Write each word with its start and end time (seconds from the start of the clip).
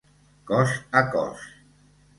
Cos 0.51 0.73
a 1.03 1.07
cos. 1.17 1.47